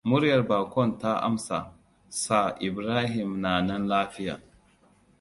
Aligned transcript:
Muryar 0.03 0.41
baƙon 0.47 0.97
ta 0.97 1.13
amsa,“Sir 1.19 2.55
Ibrahim 2.59 3.41
na 3.41 3.61
nan 3.61 3.87
lafiya.” 3.87 4.39